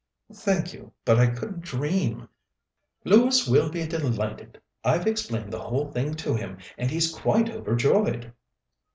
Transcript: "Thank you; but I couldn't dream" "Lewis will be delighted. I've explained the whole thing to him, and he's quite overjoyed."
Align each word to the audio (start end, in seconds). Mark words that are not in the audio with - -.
"Thank 0.33 0.73
you; 0.73 0.93
but 1.05 1.19
I 1.19 1.27
couldn't 1.27 1.61
dream" 1.61 2.27
"Lewis 3.05 3.47
will 3.47 3.69
be 3.69 3.85
delighted. 3.85 4.59
I've 4.83 5.05
explained 5.05 5.53
the 5.53 5.59
whole 5.61 5.91
thing 5.91 6.15
to 6.15 6.33
him, 6.33 6.57
and 6.75 6.89
he's 6.89 7.13
quite 7.13 7.51
overjoyed." 7.51 8.33